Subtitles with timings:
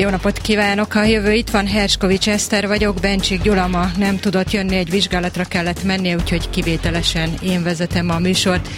[0.00, 0.94] Jó napot kívánok!
[0.94, 5.44] A jövő itt van, Herskovics Eszter vagyok, Bencsik Gyula ma nem tudott jönni, egy vizsgálatra
[5.44, 8.68] kellett mennie, úgyhogy kivételesen én vezetem a műsort.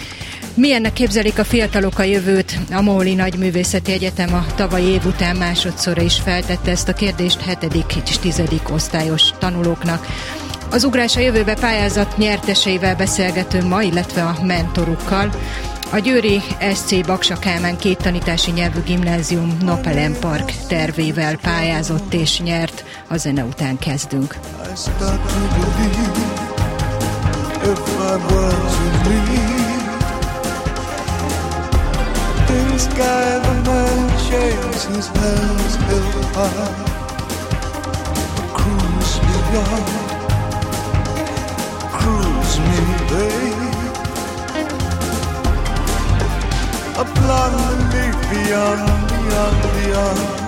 [0.53, 2.59] Milyennek képzelik a fiatalok a jövőt?
[2.71, 7.95] A Móli Nagyművészeti Egyetem a tavalyi év után másodszorra is feltette ezt a kérdést hetedik
[8.05, 10.07] és tizedik osztályos tanulóknak.
[10.71, 15.29] Az Ugrás a jövőbe pályázat nyerteseivel beszélgetünk ma, illetve a mentorukkal.
[15.93, 16.41] A Győri
[16.73, 22.83] SC Baksa Kálmán két tanítási nyelvű gimnázium Napelem Park tervével pályázott és nyert.
[23.07, 24.37] A zene után kezdünk.
[41.91, 43.62] Cruise me, babe
[46.95, 50.42] upon the lake beyond, beyond, beyond.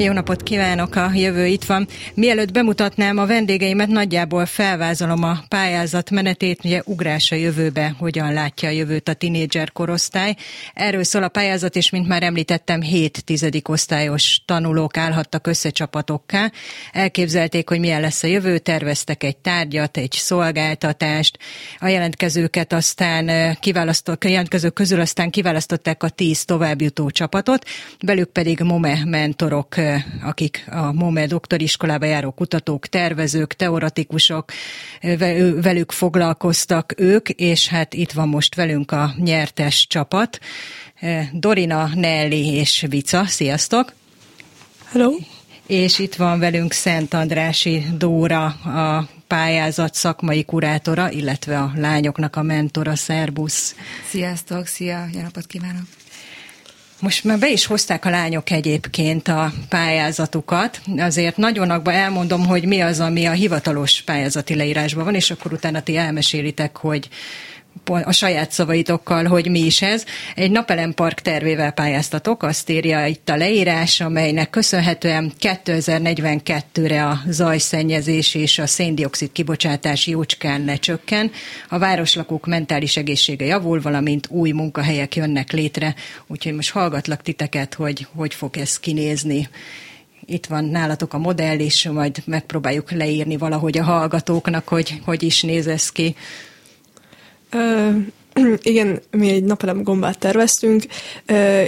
[0.00, 1.88] Jó napot kívánok, a jövő itt van.
[2.14, 8.68] Mielőtt bemutatnám a vendégeimet, nagyjából felvázolom a pályázat menetét, ugye ugrás a jövőbe, hogyan látja
[8.68, 10.36] a jövőt a tinédzser korosztály.
[10.74, 16.52] Erről szól a pályázat, és mint már említettem, 7 tizedik osztályos tanulók állhattak össze csapatokká.
[16.92, 21.38] Elképzelték, hogy milyen lesz a jövő, terveztek egy tárgyat, egy szolgáltatást.
[21.78, 27.64] A jelentkezőket aztán kiválasztott, a jelentkezők közül aztán kiválasztották a 10 továbbjutó csapatot,
[28.04, 29.76] belük pedig MOME mentorok
[30.22, 34.52] akik a MOME doktoriskolába járó kutatók, tervezők, teoretikusok,
[35.60, 40.38] velük foglalkoztak ők, és hát itt van most velünk a nyertes csapat.
[41.32, 43.92] Dorina, Nelly és Vica, sziasztok!
[44.92, 45.10] Hello!
[45.66, 52.42] És itt van velünk Szent Andrási Dóra, a pályázat szakmai kurátora, illetve a lányoknak a
[52.42, 53.74] mentora, szerbusz.
[54.08, 55.97] Sziasztok, szia, jó napot kívánok!
[57.00, 62.80] Most már be is hozták a lányok egyébként a pályázatukat, azért nagyonakban elmondom, hogy mi
[62.80, 67.08] az, ami a hivatalos pályázati leírásban van, és akkor utána ti elmesélitek, hogy
[67.84, 70.04] a saját szavaitokkal, hogy mi is ez.
[70.34, 78.34] Egy napelem park tervével pályáztatok, azt írja itt a leírás, amelynek köszönhetően 2042-re a zajszennyezés
[78.34, 81.30] és a széndiokszid kibocsátás jócskán lecsökken,
[81.68, 85.94] a városlakók mentális egészsége javul, valamint új munkahelyek jönnek létre.
[86.26, 89.48] Úgyhogy most hallgatlak titeket, hogy hogy fog ez kinézni
[90.30, 95.42] itt van nálatok a modell, és majd megpróbáljuk leírni valahogy a hallgatóknak, hogy hogy is
[95.42, 96.16] néz ez ki.
[98.62, 100.84] Igen, mi egy napelem gombát terveztünk,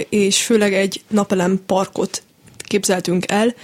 [0.09, 2.23] és főleg egy napelem parkot
[2.57, 3.55] képzeltünk el.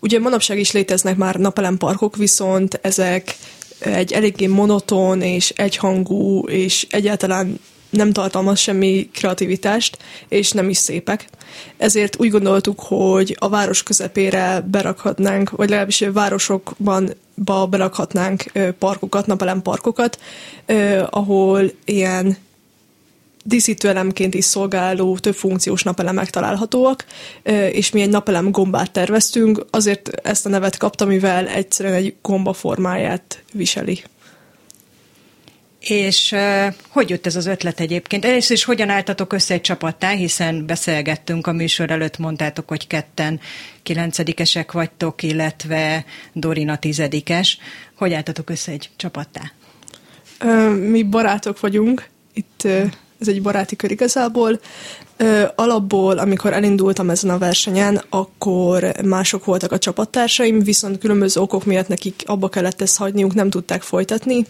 [0.00, 3.36] Ugye manapság is léteznek már napelem parkok, viszont ezek
[3.78, 7.60] egy eléggé monoton és egyhangú, és egyáltalán
[7.96, 9.98] nem tartalmaz semmi kreativitást,
[10.28, 11.28] és nem is szépek.
[11.76, 19.62] Ezért úgy gondoltuk, hogy a város közepére berakhatnánk, vagy legalábbis városokban ba berakhatnánk parkokat, napelem
[19.62, 20.18] parkokat,
[21.10, 22.36] ahol ilyen
[23.44, 27.04] díszítő elemként is szolgáló több funkciós napelemek találhatóak,
[27.70, 32.52] és mi egy napelem gombát terveztünk, azért ezt a nevet kapta, mivel egyszerűen egy gomba
[32.52, 34.02] formáját viseli.
[35.88, 36.34] És
[36.88, 38.24] hogy jött ez az ötlet egyébként?
[38.24, 43.40] Először is hogyan álltatok össze egy csapattá, hiszen beszélgettünk a műsor előtt, mondtátok, hogy ketten
[43.82, 47.58] kilencedikesek vagytok, illetve Dorina tizedikes.
[47.96, 49.52] Hogy álltatok össze egy csapattá?
[50.88, 52.64] Mi barátok vagyunk, itt
[53.20, 54.60] ez egy baráti kör igazából.
[55.54, 61.88] Alapból, amikor elindultam ezen a versenyen, akkor mások voltak a csapattársaim, viszont különböző okok miatt
[61.88, 64.46] nekik abba kellett ezt hagyniuk, nem tudták folytatni,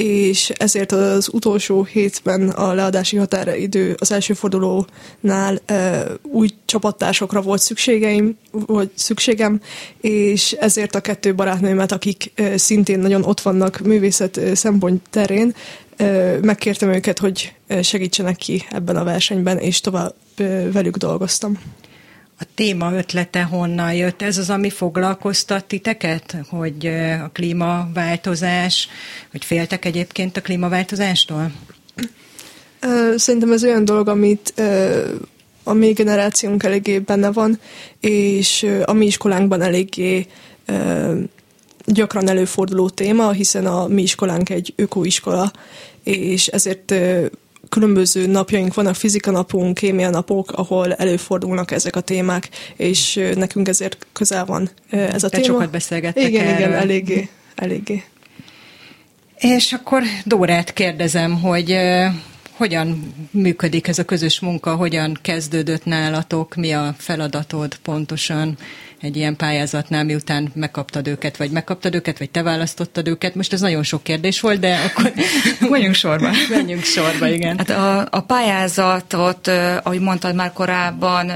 [0.00, 5.78] és ezért az utolsó hétben a leadási határidő az első fordulónál uh,
[6.22, 9.60] új csapattársokra volt szükségeim, vagy szükségem,
[10.00, 15.54] és ezért a kettő barátnőmet, akik uh, szintén nagyon ott vannak művészet szempont terén,
[15.98, 21.58] uh, megkértem őket, hogy segítsenek ki ebben a versenyben, és tovább uh, velük dolgoztam
[22.40, 24.22] a téma ötlete honnan jött?
[24.22, 26.86] Ez az, ami foglalkoztat titeket, hogy
[27.24, 28.88] a klímaváltozás,
[29.30, 31.52] hogy féltek egyébként a klímaváltozástól?
[33.16, 34.54] Szerintem ez olyan dolog, amit
[35.64, 37.60] a mi generációnk eléggé benne van,
[38.00, 40.26] és a mi iskolánkban eléggé
[41.84, 45.52] gyakran előforduló téma, hiszen a mi iskolánk egy ökoiskola,
[46.02, 46.94] és ezért
[47.70, 54.06] különböző napjaink vannak, fizika napunk, kémia napok, ahol előfordulnak ezek a témák, és nekünk ezért
[54.12, 55.46] közel van ez a Te téma.
[55.46, 56.58] sokat beszélgettek Igen, erről.
[56.58, 58.02] igen, eléggé, eléggé.
[59.38, 61.76] És akkor Dórát kérdezem, hogy
[62.56, 68.58] hogyan működik ez a közös munka, hogyan kezdődött nálatok, mi a feladatod pontosan?
[69.00, 73.34] Egy ilyen pályázatnál, miután megkaptad őket, vagy megkaptad őket, vagy te választottad őket.
[73.34, 75.12] Most ez nagyon sok kérdés volt, de akkor
[75.70, 76.30] menjünk sorba.
[76.50, 77.58] menjünk sorba, igen.
[77.58, 79.48] Hát a, a pályázatot,
[79.82, 81.30] ahogy mondtad már korábban,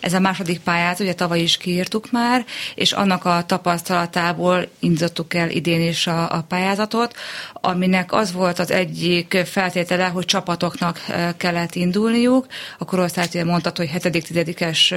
[0.00, 5.50] ez a második pályázat, ugye tavaly is kiírtuk már, és annak a tapasztalatából indítottuk el
[5.50, 7.14] idén is a, a pályázatot,
[7.52, 11.00] aminek az volt az egyik feltétele, hogy csapatoknak
[11.36, 12.46] kellett indulniuk.
[12.78, 14.94] A korosztályt mondtad, hogy 7.-10-es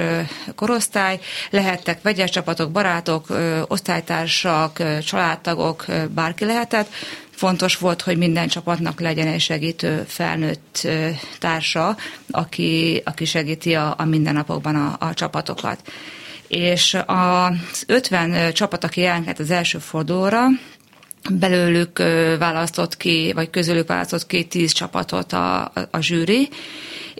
[0.54, 1.20] korosztály,
[1.50, 3.26] lehettek lehettek vegyes csapatok, barátok,
[3.68, 5.84] osztálytársak, családtagok,
[6.14, 6.88] bárki lehetett.
[7.30, 10.88] Fontos volt, hogy minden csapatnak legyen egy segítő felnőtt
[11.38, 11.96] társa,
[12.30, 15.80] aki, aki segíti a, a mindennapokban a, a csapatokat.
[16.48, 20.46] És az 50 csapat, aki jelentett az első fordulóra,
[21.30, 21.98] belőlük
[22.38, 26.48] választott ki, vagy közülük választott ki 10 csapatot a, a, a zsűri,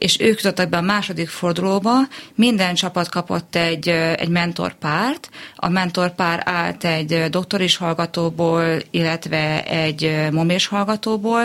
[0.03, 1.93] és ők jutottak be a második fordulóba,
[2.35, 10.67] minden csapat kapott egy, egy mentorpárt, a mentorpár állt egy doktoris hallgatóból, illetve egy momés
[10.67, 11.45] hallgatóból,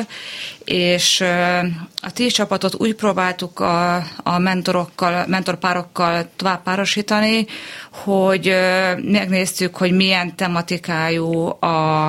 [0.65, 1.21] és
[2.01, 7.45] a tíz csapatot úgy próbáltuk a, a mentorokkal, mentorpárokkal tovább párosítani,
[7.91, 8.55] hogy
[9.01, 12.07] megnéztük, hogy milyen tematikájú a,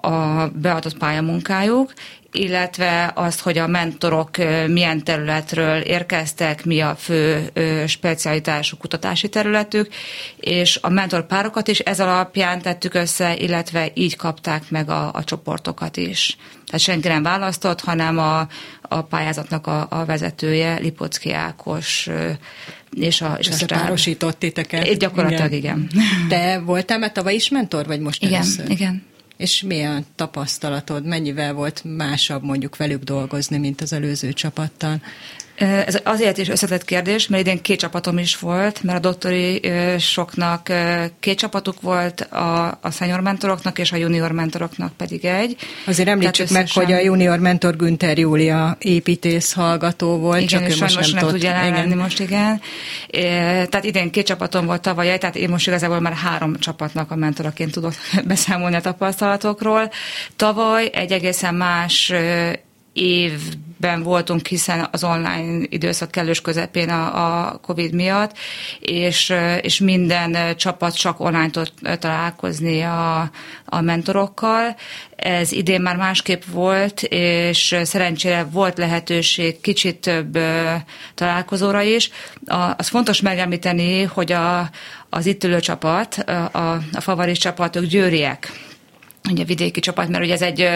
[0.00, 1.92] a beadott pályamunkájuk,
[2.32, 4.30] illetve azt, hogy a mentorok
[4.66, 7.50] milyen területről érkeztek, mi a fő
[7.86, 9.88] specialitású kutatási területük,
[10.36, 15.96] és a mentorpárokat is ez alapján tettük össze, illetve így kapták meg a, a csoportokat
[15.96, 16.36] is.
[16.66, 18.48] Tehát senki nem választott, hanem a,
[18.82, 22.08] a pályázatnak a, a vezetője, Lipocki Ákos
[22.94, 24.98] és a, és Összepárosított titeket.
[24.98, 25.88] Gyakorlatilag igen.
[25.92, 26.28] igen.
[26.28, 28.70] Te voltál már tavaly is mentor, vagy most Igen, először?
[28.70, 29.07] igen.
[29.38, 35.00] És milyen tapasztalatod, mennyivel volt másabb mondjuk velük dolgozni, mint az előző csapattal?
[35.58, 39.62] Ez azért is összetett kérdés, mert idén két csapatom is volt, mert a doktori
[39.98, 40.72] soknak
[41.20, 45.56] két csapatuk volt, a, a senior mentoroknak és a junior mentoroknak pedig egy.
[45.86, 50.80] Azért említsük meg, hogy a junior mentor Günther Júlia építész hallgató volt, igen, csak ő
[50.80, 52.60] most nem, nem tud tudja lenni most, igen.
[53.68, 57.72] Tehát idén két csapatom volt tavaly, tehát én most igazából már három csapatnak a mentoraként
[57.72, 57.92] tudok
[58.28, 59.90] beszámolni a tapasztalatokról.
[60.36, 62.12] Tavaly egy egészen más
[62.98, 68.36] évben voltunk, hiszen az online időszak kellős közepén a, a Covid miatt,
[68.80, 73.30] és, és minden csapat csak online tud találkozni a,
[73.64, 74.76] a mentorokkal.
[75.16, 80.38] Ez idén már másképp volt, és szerencsére volt lehetőség kicsit több
[81.14, 82.10] találkozóra is.
[82.46, 84.70] A, az fontos megemlíteni, hogy a,
[85.08, 86.14] az itt ülő csapat,
[86.52, 88.67] a, a favorit csapatok győriek
[89.30, 90.68] ugye vidéki csapat, mert ugye ez egy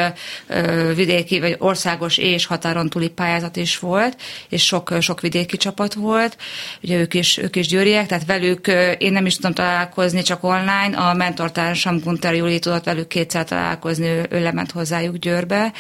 [0.47, 4.17] ö, vidéki vagy országos és határon túli pályázat is volt,
[4.49, 6.37] és sok, sok vidéki csapat volt,
[6.83, 10.45] ugye ők is, ők is győriek, tehát velük ö, én nem is tudtam találkozni, csak
[10.45, 15.73] online, a mentortársam Gunter Júli tudott velük kétszer találkozni, ő, ő lement hozzájuk Győrbe,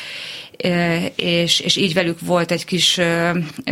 [1.17, 3.01] és, és így velük volt egy kis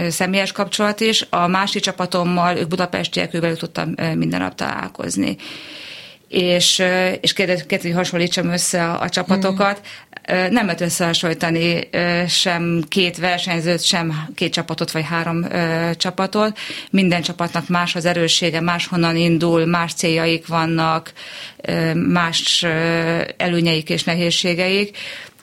[0.09, 1.27] személyes kapcsolat is.
[1.31, 5.37] A másik csapatommal, ők budapestiek, ővelük tudtam minden nap találkozni
[6.31, 6.83] és,
[7.21, 9.81] és kérdezett, hogy hasonlítsam össze a, a csapatokat.
[9.81, 10.11] Mm.
[10.51, 11.89] Nem lehet összehasonlítani
[12.29, 15.47] sem két versenyzőt, sem két csapatot, vagy három
[15.97, 16.59] csapatot.
[16.91, 21.13] Minden csapatnak más az erőssége, máshonnan indul, más céljaik vannak,
[21.95, 22.67] más
[23.37, 24.97] előnyeik és nehézségeik.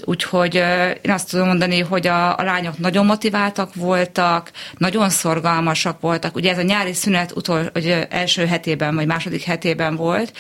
[0.06, 0.56] Úgyhogy
[1.02, 6.36] én azt tudom mondani, hogy a, a lányok nagyon motiváltak voltak, nagyon szorgalmasak voltak.
[6.36, 10.34] Ugye ez a nyári szünet utol, hogy első hetében vagy második hetében volt,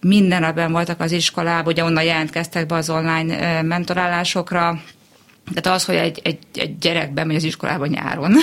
[0.00, 4.80] minden ebben voltak az iskolában, ugye onnan jelentkeztek be az online mentorálásokra,
[5.54, 8.36] tehát az, hogy egy, egy, egy gyerek bemegy az iskolába nyáron.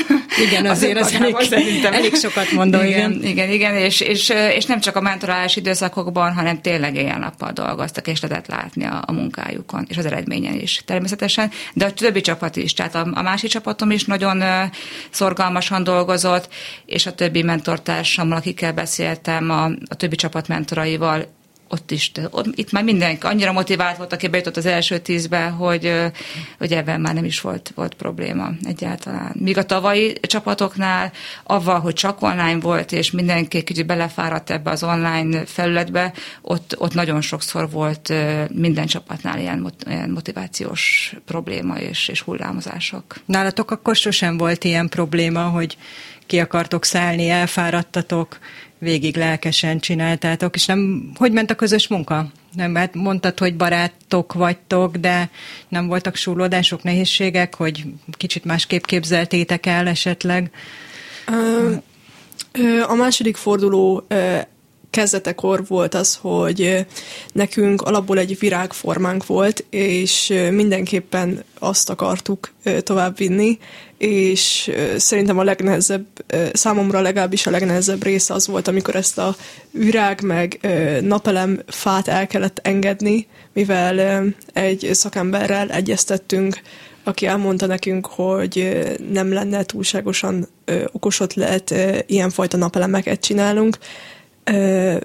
[0.48, 1.36] Igen, azért az elég,
[1.84, 3.12] elég sokat mondom, igen.
[3.12, 8.08] Igen, igen, igen és, és, és nem csak a mentorálás időszakokban, hanem tényleg éjjel-nappal dolgoztak,
[8.08, 12.56] és lehetett látni a, a munkájukon, és az eredményen is természetesen, de a többi csapat
[12.56, 14.48] is, tehát a, a másik csapatom is nagyon uh,
[15.10, 16.50] szorgalmasan dolgozott,
[16.86, 21.36] és a többi mentortársammal, akikkel beszéltem, a, a többi csapat mentoraival
[21.68, 25.94] ott is, ott, itt már mindenki annyira motivált volt, aki bejutott az első tízbe, hogy,
[26.58, 29.36] hogy ebben már nem is volt, volt probléma egyáltalán.
[29.40, 31.12] Míg a tavalyi csapatoknál,
[31.44, 36.94] avval, hogy csak online volt, és mindenki kicsit belefáradt ebbe az online felületbe, ott, ott
[36.94, 38.14] nagyon sokszor volt
[38.54, 43.04] minden csapatnál ilyen, ilyen motivációs probléma és, és hullámozások.
[43.26, 45.78] Nálatok akkor sosem volt ilyen probléma, hogy
[46.28, 48.38] ki akartok szállni, elfáradtatok,
[48.80, 52.28] végig lelkesen csináltátok, és nem, hogy ment a közös munka?
[52.56, 55.30] Nem, hát mondtad, hogy barátok vagytok, de
[55.68, 60.52] nem voltak súlódások, nehézségek, hogy kicsit másképp képzeltétek el esetleg?
[62.88, 64.08] A második forduló
[64.90, 66.86] kezdetekor volt az, hogy
[67.32, 72.54] nekünk alapból egy virágformánk volt, és mindenképpen azt akartuk
[72.84, 73.58] továbbvinni,
[73.98, 76.06] és szerintem a legnehezebb,
[76.54, 79.36] számomra legalábbis a legnehezebb része az volt, amikor ezt a
[79.72, 80.68] virág meg
[81.01, 86.62] napelem fát el kellett engedni, mivel egy szakemberrel egyeztettünk,
[87.04, 88.77] aki elmondta nekünk, hogy
[89.12, 90.48] nem lenne túlságosan
[90.92, 91.74] okos ötlet
[92.06, 93.77] ilyenfajta napelemeket csinálunk,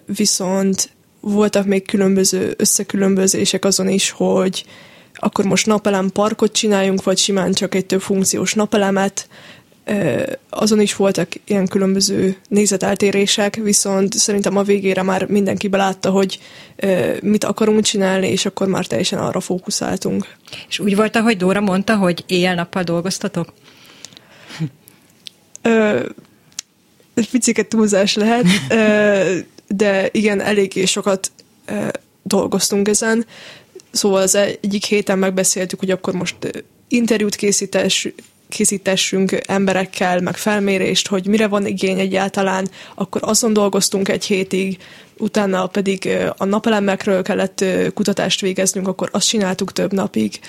[0.06, 4.64] viszont voltak még különböző összekülönbözések azon is, hogy
[5.24, 9.28] akkor most napelem parkot csináljunk, vagy simán csak egy több funkciós napelemet.
[10.50, 16.40] Azon is voltak ilyen különböző nézeteltérések, viszont szerintem a végére már mindenki belátta, hogy
[17.20, 20.26] mit akarunk csinálni, és akkor már teljesen arra fókuszáltunk.
[20.68, 23.52] És úgy volt, ahogy Dóra mondta, hogy éjjel-nappal dolgoztatok?
[27.14, 28.46] egy picit túlzás lehet,
[29.68, 31.30] de igen, eléggé sokat
[32.22, 33.26] dolgoztunk ezen.
[33.92, 36.36] Szóval az egyik héten megbeszéltük, hogy akkor most
[36.88, 38.08] interjút készítés,
[38.48, 44.78] készítessünk emberekkel, meg felmérést, hogy mire van igény egyáltalán, akkor azon dolgoztunk egy hétig,
[45.18, 50.40] utána pedig a napelemekről kellett kutatást végeznünk, akkor azt csináltuk több napig,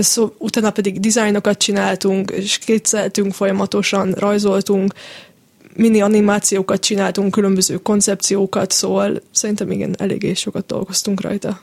[0.00, 4.94] szó, utána pedig dizájnokat csináltunk, és kétszeltünk folyamatosan, rajzoltunk,
[5.76, 11.60] mini animációkat csináltunk, különböző koncepciókat, szóval szerintem igen, eléggé sokat dolgoztunk rajta.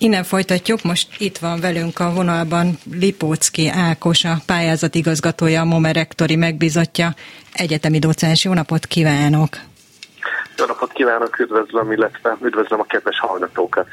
[0.00, 5.92] Innen folytatjuk, most itt van velünk a vonalban Lipócki Ákos, a pályázat igazgatója, a MOME
[5.92, 7.14] rektori megbizotja,
[7.52, 8.44] egyetemi docens.
[8.44, 9.48] Jó napot kívánok!
[10.56, 13.86] Jó napot kívánok, üdvözlöm, illetve üdvözlöm a kedves hallgatókat!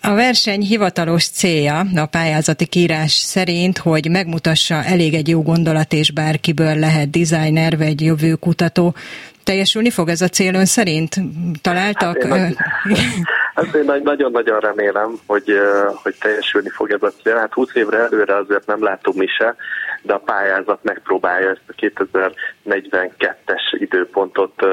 [0.00, 6.10] A verseny hivatalos célja a pályázati kírás szerint, hogy megmutassa elég egy jó gondolat, és
[6.10, 8.94] bárkiből lehet designer vagy jövőkutató.
[9.42, 11.20] Teljesülni fog ez a cél ön szerint?
[11.62, 12.22] Találtak?
[12.22, 12.56] Hát én,
[13.54, 15.58] hát én nagyon-nagyon remélem, hogy,
[16.02, 17.36] hogy teljesülni fog ez a cél.
[17.36, 19.56] Hát 20 évre előre azért nem látunk mi se,
[20.02, 24.66] de a pályázat megpróbálja ezt a 2042-es időpontot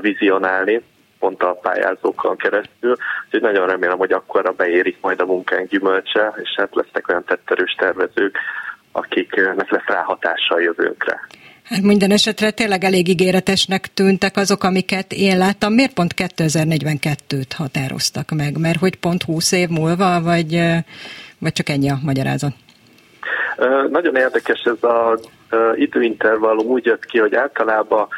[0.00, 0.82] vizionálni
[1.18, 6.54] pont a pályázókon keresztül, úgyhogy nagyon remélem, hogy akkorra beérik majd a munkánk gyümölcse, és
[6.56, 8.38] hát lesznek olyan tetterős tervezők,
[8.92, 11.20] akiknek lesz ráhatása a jövőnkre.
[11.68, 15.72] Hát minden esetre tényleg elég ígéretesnek tűntek azok, amiket én láttam.
[15.72, 18.58] Miért pont 2042-t határoztak meg?
[18.58, 20.60] Mert hogy pont 20 év múlva, vagy,
[21.38, 22.52] vagy csak ennyi a magyarázat?
[23.90, 25.28] Nagyon érdekes ez az
[25.76, 26.66] időintervallum.
[26.66, 28.08] Úgy jött ki, hogy általában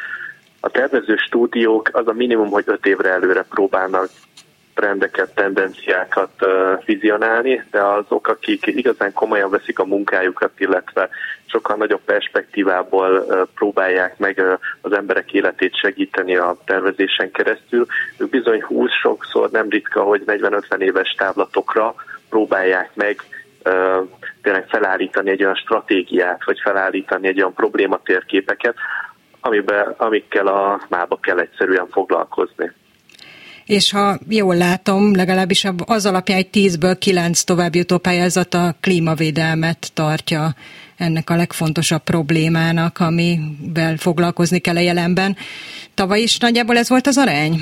[0.59, 4.09] a tervező stúdiók az a minimum, hogy öt évre előre próbálnak
[4.79, 6.45] trendeket, tendenciákat
[6.85, 11.09] vizionálni, de azok, akik igazán komolyan veszik a munkájukat, illetve
[11.45, 14.43] sokkal nagyobb perspektívából próbálják meg
[14.81, 17.85] az emberek életét segíteni a tervezésen keresztül,
[18.17, 21.95] ők bizony 20 sokszor nem ritka, hogy 40-50 éves távlatokra
[22.29, 23.21] próbálják meg
[24.41, 28.75] tényleg felállítani egy olyan stratégiát, vagy felállítani egy olyan problématérképeket,
[29.41, 32.71] amiben, amikkel a mába kell egyszerűen foglalkozni.
[33.69, 40.55] És ha jól látom, legalábbis az alapján egy 10-ből 9 továbbjutó pályázat a klímavédelmet tartja
[40.97, 45.37] ennek a legfontosabb problémának, amivel foglalkozni kell a jelenben.
[45.93, 47.61] Tavaly is nagyjából ez volt az arány?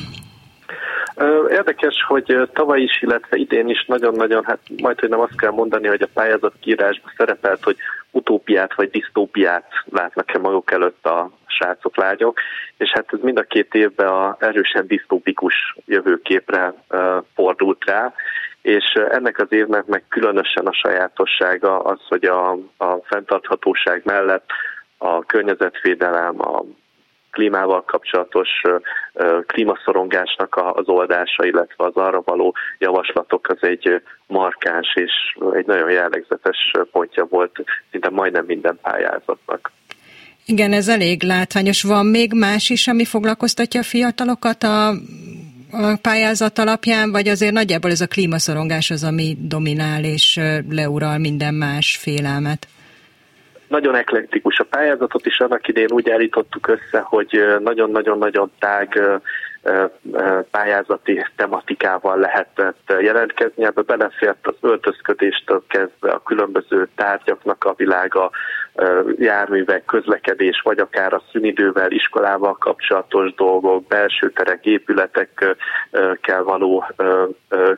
[1.49, 5.87] Érdekes, hogy tavaly is, illetve idén is nagyon-nagyon, hát majd, hogy nem azt kell mondani,
[5.87, 7.77] hogy a pályázat kiírásban szerepelt, hogy
[8.11, 12.39] utópiát vagy disztópiát látnak-e maguk előtt a srácok, lányok,
[12.77, 16.73] és hát ez mind a két évben a erősen disztópikus jövőképre
[17.35, 18.13] fordult rá,
[18.61, 24.49] és ennek az évnek meg különösen a sajátossága az, hogy a, a fenntarthatóság mellett
[24.97, 26.63] a környezetvédelem, a
[27.37, 28.49] klímával kapcsolatos
[29.45, 35.11] klímaszorongásnak az oldása, illetve az arra való javaslatok az egy markáns és
[35.53, 39.71] egy nagyon jellegzetes pontja volt szinte majdnem minden pályázatnak.
[40.45, 41.83] Igen, ez elég látványos.
[41.83, 44.87] Van még más is, ami foglalkoztatja a fiatalokat a,
[45.71, 50.39] a pályázat alapján, vagy azért nagyjából ez a klímaszorongás az, ami dominál és
[50.69, 52.67] leural minden más félelmet?
[53.67, 59.01] Nagyon eklektikus a pályázatot, is annak idén úgy állítottuk össze, hogy nagyon-nagyon-nagyon tág
[60.51, 63.65] pályázati tematikával lehetett jelentkezni.
[63.65, 68.31] Ebbe belefért az öltözködéstől kezdve a különböző tárgyaknak a világa,
[69.17, 76.85] járművek, közlekedés, vagy akár a szünidővel, iskolával kapcsolatos dolgok, belső terek, épületekkel való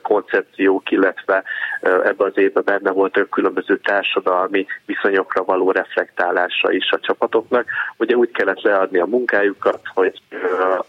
[0.01, 1.43] koncepciók, illetve
[1.81, 7.65] ebben az évben benne volt különböző társadalmi viszonyokra való reflektálása is a csapatoknak.
[7.97, 10.21] Ugye úgy kellett leadni a munkájukat, hogy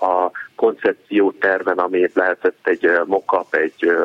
[0.00, 3.96] a koncepció terven, ami lehetett egy mock egy,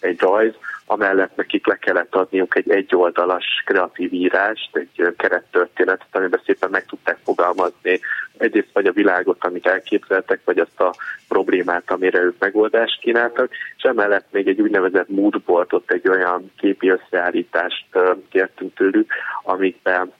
[0.00, 0.54] egy rajz,
[0.92, 7.18] amellett nekik le kellett adniuk egy egyoldalas kreatív írást, egy kerettörténetet, amiben szépen meg tudták
[7.24, 8.00] fogalmazni
[8.38, 10.94] egyrészt vagy a világot, amit elképzeltek, vagy azt a
[11.28, 17.86] problémát, amire ők megoldást kínáltak, és emellett még egy úgynevezett moodboardot, egy olyan képi összeállítást
[18.30, 19.12] kértünk tőlük,
[19.42, 20.12] amikben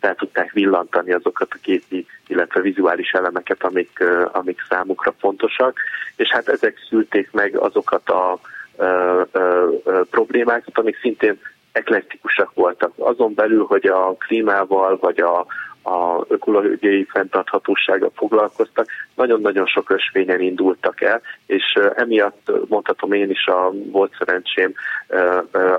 [0.00, 5.78] fel tudták villantani azokat a képi, illetve vizuális elemeket, amik, amik számukra fontosak,
[6.16, 8.38] és hát ezek szülték meg azokat a
[8.78, 11.38] ö, ö, ö, problémákat, amik szintén
[11.72, 12.92] eklektikusak voltak.
[12.96, 15.46] Azon belül, hogy a klímával vagy a,
[15.88, 23.70] a ökológiai fenntarthatósággal foglalkoztak, nagyon-nagyon sok ösvényen indultak el, és emiatt mondhatom én is a
[23.90, 24.72] volt szerencsém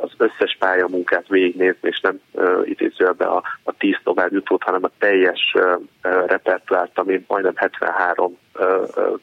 [0.01, 2.19] az összes pályamunkát végignézni, és nem
[2.63, 5.55] idézőbe a, a tíz tovább jutót, hanem a teljes
[6.01, 8.37] repertoárt, ami majdnem 73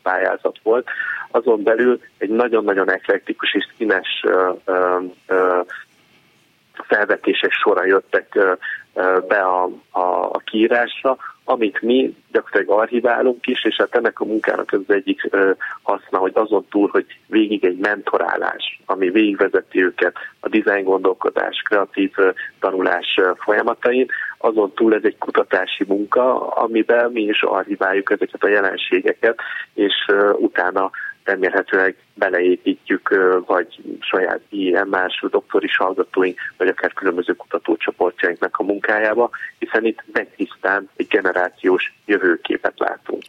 [0.02, 0.88] pályázat volt.
[1.30, 4.24] Azon belül egy nagyon-nagyon eklektikus és színes
[6.86, 8.38] felvetések sora jöttek
[9.28, 14.72] be a, a, a kiírásra, amit mi gyakorlatilag archiválunk is, és hát ennek a munkának
[14.72, 15.30] az egyik
[15.82, 22.12] haszna, hogy azon túl, hogy végig egy mentorálás, ami végigvezeti őket a design gondolkodás, kreatív
[22.60, 24.06] tanulás folyamatain,
[24.38, 29.38] azon túl ez egy kutatási munka, amiben mi is archiváljuk ezeket a jelenségeket,
[29.74, 29.94] és
[30.32, 30.90] utána
[31.26, 33.08] remélhetőleg beleépítjük,
[33.46, 40.88] vagy saját ilyen más doktori hallgatóink, vagy akár különböző kutatócsoportjainknak a munkájába, hiszen itt megtisztán
[40.96, 43.22] egy generációs jövőképet látunk.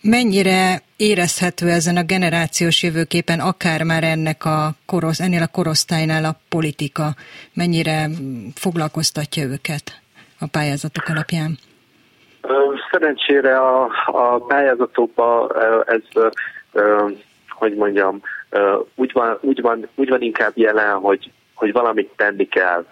[0.00, 6.36] Mennyire érezhető ezen a generációs jövőképen, akár már ennek a korosz, ennél a korosztálynál a
[6.48, 7.08] politika,
[7.54, 8.08] mennyire
[8.54, 10.00] foglalkoztatja őket
[10.38, 11.58] a pályázatok alapján?
[12.90, 15.52] Szerencsére a, a pályázatokban
[15.86, 16.02] ez
[17.64, 18.20] hogy mondjam,
[18.94, 22.86] úgy van, úgy van, úgy van inkább jelen, hogy, hogy valamit tenni kell.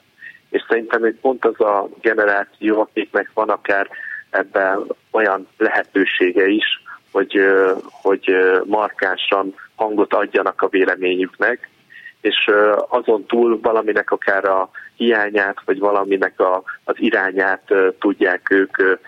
[0.50, 3.88] És szerintem hogy pont az a generáció, akiknek van akár
[4.30, 6.82] ebben olyan lehetősége is,
[7.12, 7.40] hogy,
[7.90, 11.68] hogy markánsan hangot adjanak a véleményüknek,
[12.20, 12.50] és
[12.88, 18.98] azon túl valaminek akár a hiányát, vagy valaminek a, az irányát tudják ők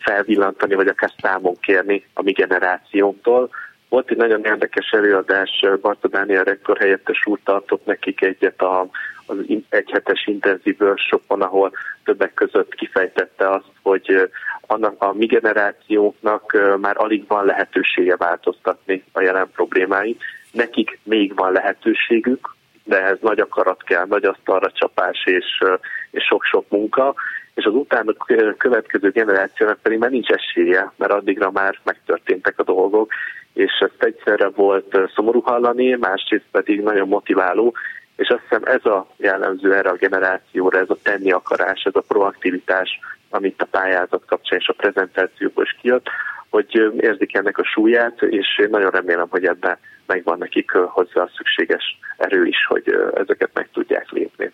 [0.00, 3.50] felvillantani, vagy akár számon kérni a mi generációnktól,
[3.88, 8.88] volt egy nagyon érdekes előadás, Barta Dániel rektor helyettes úr tartott nekik egyet a,
[9.26, 9.36] az
[9.68, 11.72] egyhetes intenzív workshopon, ahol
[12.04, 14.30] többek között kifejtette azt, hogy
[14.66, 20.22] annak a mi generációknak már alig van lehetősége változtatni a jelen problémáit,
[20.52, 22.56] nekik még van lehetőségük,
[22.88, 25.62] de ehhez nagy akarat kell, nagy asztalra csapás és,
[26.10, 27.14] és sok-sok munka,
[27.54, 28.12] és az utána
[28.56, 33.12] következő generációnak pedig már nincs esélye, mert addigra már megtörténtek a dolgok,
[33.52, 37.74] és ezt egyszerre volt szomorú hallani, másrészt pedig nagyon motiváló,
[38.16, 42.04] és azt hiszem ez a jellemző erre a generációra, ez a tenni akarás, ez a
[42.08, 46.06] proaktivitás, amit a pályázat kapcsán és a prezentációból is kijött,
[46.50, 51.30] hogy érzik ennek a súlyát, és én nagyon remélem, hogy ebben megvan nekik hozzá a
[51.36, 54.52] szükséges erő is, hogy ezeket meg tudják lépni.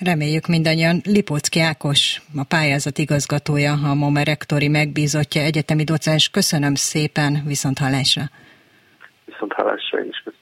[0.00, 1.00] Reméljük mindannyian.
[1.04, 6.28] Lipócki Ákos, a pályázat igazgatója, a MOME rektori megbízottja, egyetemi docens.
[6.28, 8.22] Köszönöm szépen, viszont hallásra.
[9.24, 10.33] Viszont hallásra én is köszönöm.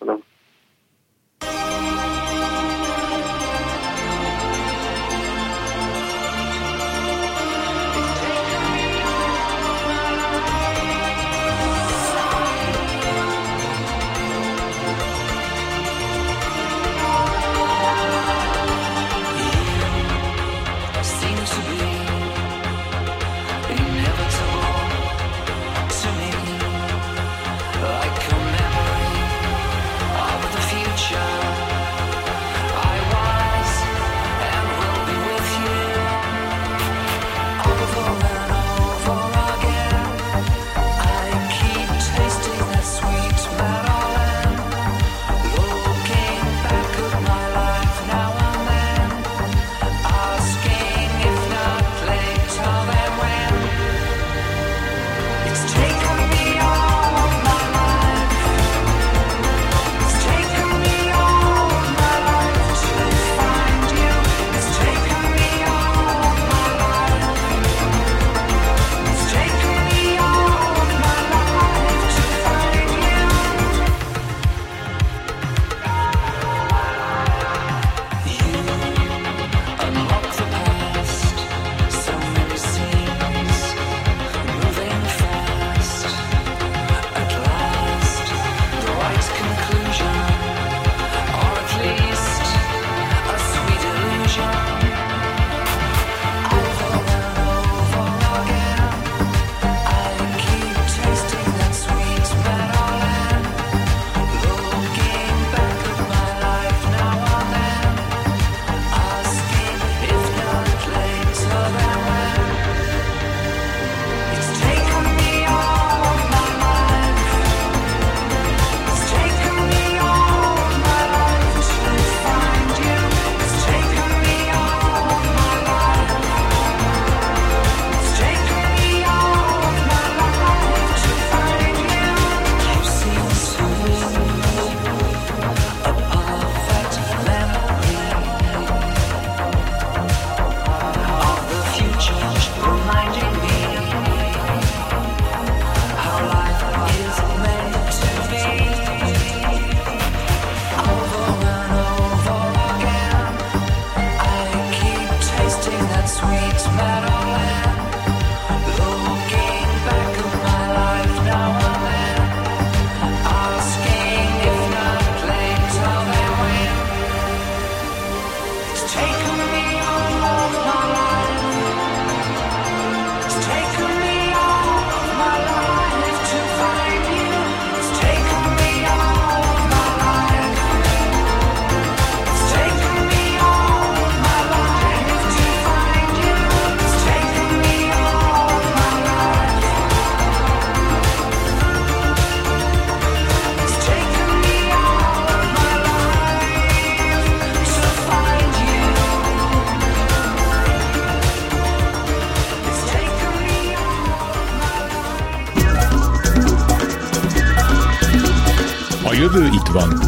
[209.22, 210.00] Jövő itt van.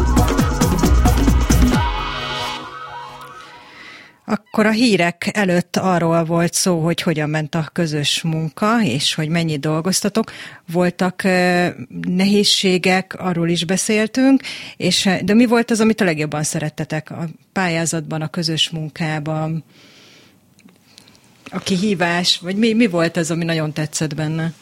[4.25, 9.29] Akkor a hírek előtt arról volt szó, hogy hogyan ment a közös munka, és hogy
[9.29, 10.31] mennyit dolgoztatok.
[10.71, 11.23] Voltak
[12.07, 14.41] nehézségek, arról is beszéltünk,
[14.77, 19.63] és, de mi volt az, amit a legjobban szerettetek a pályázatban, a közös munkában?
[21.51, 24.53] A kihívás, vagy mi, mi volt az, ami nagyon tetszett benne?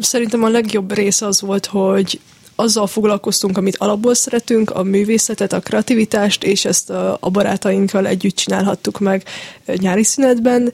[0.00, 2.20] Szerintem a legjobb rész az volt, hogy
[2.56, 8.98] azzal foglalkoztunk, amit alapból szeretünk, a művészetet, a kreativitást, és ezt a, barátainkkal együtt csinálhattuk
[8.98, 9.24] meg
[9.76, 10.72] nyári szünetben,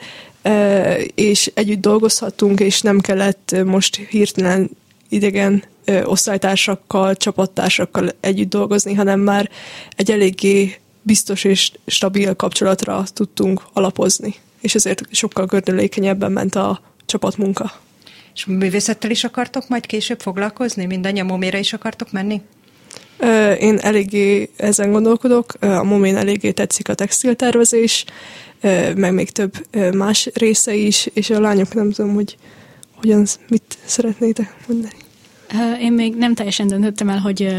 [1.15, 4.71] és együtt dolgozhattunk, és nem kellett most hirtelen
[5.09, 5.63] idegen
[6.05, 9.51] osztálytársakkal, csapattársakkal együtt dolgozni, hanem már
[9.97, 17.82] egy eléggé biztos és stabil kapcsolatra tudtunk alapozni, és ezért sokkal gördülékenyebben ment a csapatmunka.
[18.35, 20.87] És művészettel is akartok majd később foglalkozni?
[20.87, 22.41] Mind a momére is akartok menni?
[23.59, 28.05] Én eléggé ezen gondolkodok, a momén eléggé tetszik a textiltervezés,
[28.95, 32.37] meg még több más része is, és a lányok nem tudom, hogy
[32.95, 34.95] hogyan, mit szeretnétek mondani.
[35.81, 37.57] Én még nem teljesen döntöttem el, hogy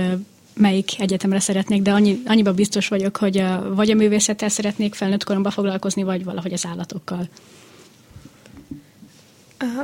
[0.53, 3.43] melyik egyetemre szeretnék, de annyi, annyiban biztos vagyok, hogy
[3.75, 7.29] vagy a művészettel szeretnék felnőtt koromban foglalkozni, vagy valahogy az állatokkal.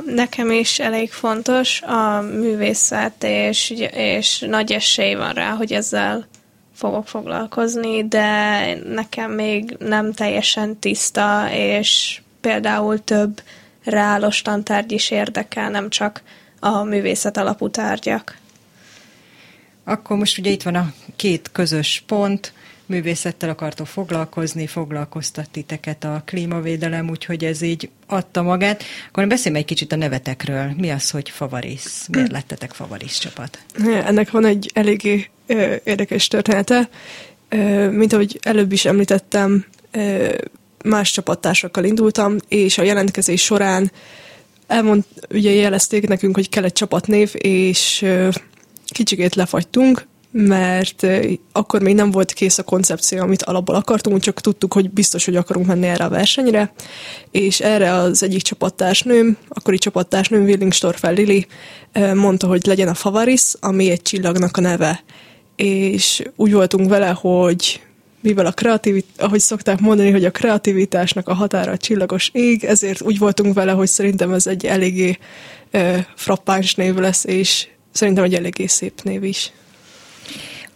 [0.06, 6.26] Nekem is elég fontos a művészet, és, és nagy esély van rá, hogy ezzel
[6.74, 13.42] fogok foglalkozni, de nekem még nem teljesen tiszta, és például több
[13.84, 16.22] reálos tantárgy is érdekel, nem csak
[16.60, 18.36] a művészet alapú tárgyak.
[19.84, 22.52] Akkor most ugye itt van a két közös pont,
[22.90, 28.82] művészettel akartok foglalkozni, foglalkoztat titeket a klímavédelem, úgyhogy ez így adta magát.
[29.08, 30.72] Akkor beszéljünk egy kicsit a nevetekről.
[30.76, 32.06] Mi az, hogy Favarisz?
[32.08, 33.58] Miért lettetek Favarisz csapat?
[33.84, 35.28] Ennek van egy eléggé
[35.84, 36.88] érdekes története.
[37.90, 39.64] Mint ahogy előbb is említettem,
[40.84, 43.92] más csapattársakkal indultam, és a jelentkezés során
[44.66, 48.06] elmond, ugye jelezték nekünk, hogy kell egy csapatnév, és
[48.86, 51.06] kicsikét lefagytunk, mert
[51.52, 55.36] akkor még nem volt kész a koncepció, amit alapból akartunk, csak tudtuk, hogy biztos, hogy
[55.36, 56.72] akarunk menni erre a versenyre,
[57.30, 61.46] és erre az egyik csapattársnőm, akkori csapattársnőm Willingstorfer Lili
[62.14, 65.02] mondta, hogy legyen a Favaris, ami egy csillagnak a neve.
[65.56, 67.80] És úgy voltunk vele, hogy
[68.20, 73.02] mivel a kreativitás, ahogy szokták mondani, hogy a kreativitásnak a határa a csillagos ég, ezért
[73.02, 75.18] úgy voltunk vele, hogy szerintem ez egy eléggé
[76.14, 79.52] frappáns név lesz, és szerintem egy eléggé szép név is.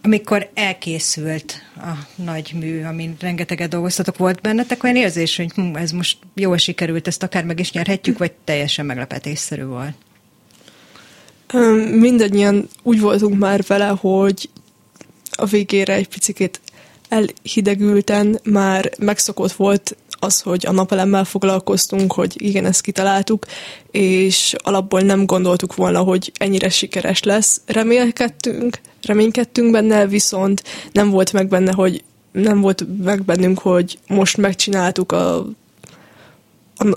[0.05, 5.91] Amikor elkészült a nagy mű, amin rengeteget dolgoztatok, volt bennetek olyan érzés, hogy hm, ez
[5.91, 9.93] most jól sikerült, ezt akár meg is nyerhetjük, vagy teljesen meglepetésszerű volt?
[11.91, 14.49] Mindannyian úgy voltunk már vele, hogy
[15.31, 16.61] a végére egy picit
[17.09, 23.45] elhidegülten már megszokott volt az, hogy a napelemmel foglalkoztunk, hogy igen, ezt kitaláltuk,
[23.91, 27.61] és alapból nem gondoltuk volna, hogy ennyire sikeres lesz.
[27.65, 34.37] Remélkedtünk, reménykedtünk benne, viszont nem volt meg benne, hogy nem volt meg bennünk, hogy most
[34.37, 35.45] megcsináltuk a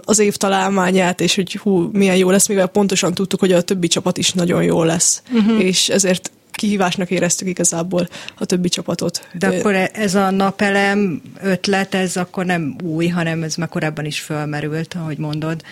[0.04, 3.86] az év találmányát, és hogy hú, milyen jó lesz, mivel pontosan tudtuk, hogy a többi
[3.88, 5.22] csapat is nagyon jó lesz.
[5.32, 5.64] Uh-huh.
[5.64, 9.28] És ezért kihívásnak éreztük igazából a többi csapatot.
[9.32, 14.04] De akkor e- ez a napelem ötlet, ez akkor nem új, hanem ez már korábban
[14.04, 15.62] is fölmerült, ahogy mondod.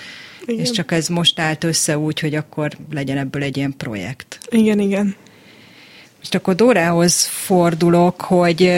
[0.47, 0.61] Igen.
[0.61, 4.39] És csak ez most állt össze úgy, hogy akkor legyen ebből egy ilyen projekt.
[4.51, 5.17] Igen, igen.
[6.19, 8.73] Most akkor Dórához fordulok, hogy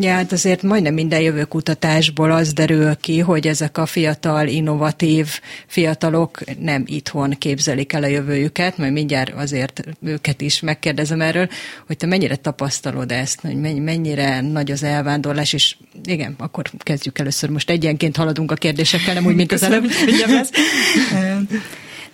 [0.00, 6.38] Ja, hát azért majdnem minden jövőkutatásból az derül ki, hogy ezek a fiatal, innovatív fiatalok
[6.58, 11.48] nem itthon képzelik el a jövőjüket, majd mindjárt azért őket is megkérdezem erről,
[11.86, 17.18] hogy te mennyire tapasztalod ezt, hogy menny- mennyire nagy az elvándorlás, és igen, akkor kezdjük
[17.18, 17.50] először.
[17.50, 19.84] Most egyenként haladunk a kérdésekkel, nem úgy, mint az előbb.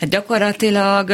[0.00, 1.12] Hát gyakorlatilag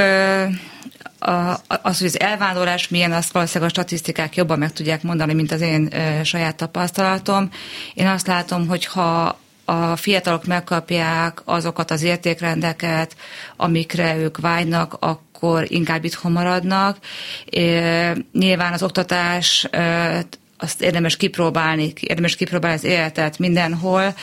[1.22, 5.52] a, az, hogy az elvándorlás milyen, azt valószínűleg a statisztikák jobban meg tudják mondani, mint
[5.52, 7.50] az én ö, saját tapasztalatom.
[7.94, 13.16] Én azt látom, hogy ha a fiatalok megkapják azokat az értékrendeket,
[13.56, 16.96] amikre ők vágynak, akkor inkább itthon maradnak.
[17.44, 19.68] É, nyilván az oktatás
[20.62, 24.14] azt érdemes kipróbálni, érdemes kipróbálni az életet mindenhol,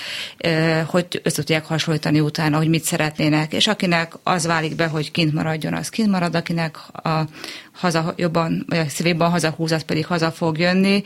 [0.86, 3.54] hogy össze tudják hasonlítani utána, hogy mit szeretnének.
[3.54, 7.28] És akinek az válik be, hogy kint maradjon, az kint marad, akinek a
[7.72, 11.04] haza jobban, vagy a szívében hazahúz, az pedig haza fog jönni.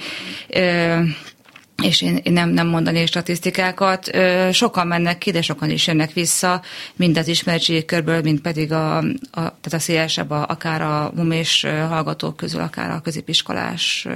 [1.84, 4.12] És én, én nem, nem mondanék statisztikákat.
[4.52, 6.62] Sokan mennek ki, de sokan is jönnek vissza,
[6.96, 11.65] mind az ismertségi körből, mind pedig a, a, tehát a szélesebb, a, akár a mumés
[11.89, 14.08] hallgatók közül, akár a középiskolás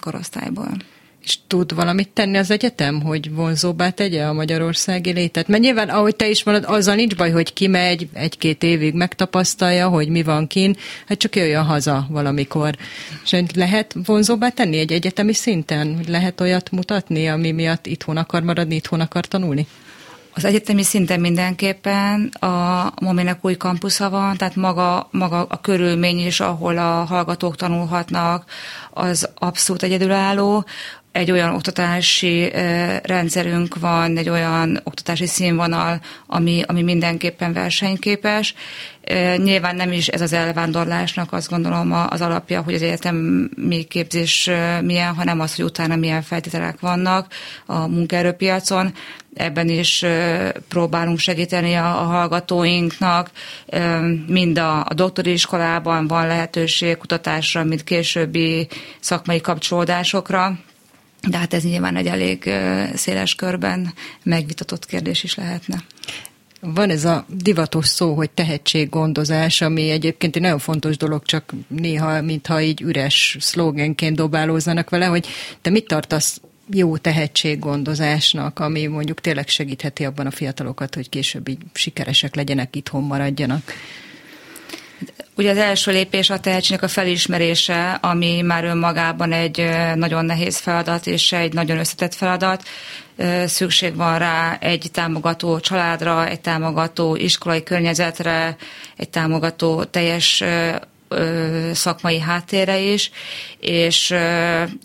[0.00, 0.76] korosztályból.
[1.22, 5.48] És tud valamit tenni az egyetem, hogy vonzóbbá tegye a magyarországi létet?
[5.48, 10.08] Mert nyilván, ahogy te is mondod, azzal nincs baj, hogy kimegy, egy-két évig megtapasztalja, hogy
[10.08, 12.76] mi van kin, hát csak jöjjön haza valamikor.
[13.24, 16.00] És lehet vonzóbbá tenni egy egyetemi szinten?
[16.08, 19.66] Lehet olyat mutatni, ami miatt itthon akar maradni, itthon akar tanulni?
[20.34, 26.40] Az egyetemi szinten mindenképpen a Momének új kampusza van, tehát maga, maga a körülmény is,
[26.40, 28.44] ahol a hallgatók tanulhatnak,
[28.90, 30.64] az abszolút egyedülálló.
[31.12, 32.50] Egy olyan oktatási
[33.02, 38.54] rendszerünk van, egy olyan oktatási színvonal, ami, ami mindenképpen versenyképes.
[39.36, 44.50] Nyilván nem is ez az elvándorlásnak azt gondolom az alapja, hogy az egyetemi képzés
[44.82, 47.26] milyen, hanem az, hogy utána milyen feltételek vannak
[47.66, 48.92] a munkaerőpiacon.
[49.34, 50.04] Ebben is
[50.68, 53.30] próbálunk segíteni a, hallgatóinknak.
[54.26, 58.68] Mind a, a doktori iskolában van lehetőség kutatásra, mint későbbi
[59.00, 60.58] szakmai kapcsolódásokra
[61.28, 62.50] de hát ez nyilván egy elég
[62.94, 65.82] széles körben megvitatott kérdés is lehetne.
[66.60, 72.22] Van ez a divatos szó, hogy tehetséggondozás, ami egyébként egy nagyon fontos dolog, csak néha,
[72.22, 75.26] mintha így üres szlogenként dobálózzanak vele, hogy
[75.60, 81.62] te mit tartasz jó tehetséggondozásnak, ami mondjuk tényleg segítheti abban a fiatalokat, hogy később így
[81.72, 83.72] sikeresek legyenek, itthon maradjanak?
[85.36, 91.06] Ugye az első lépés a tehetségnek a felismerése, ami már önmagában egy nagyon nehéz feladat,
[91.06, 92.62] és egy nagyon összetett feladat.
[93.46, 98.56] Szükség van rá egy támogató családra, egy támogató iskolai környezetre,
[98.96, 100.44] egy támogató teljes
[101.72, 103.10] szakmai háttérre is,
[103.60, 104.14] és,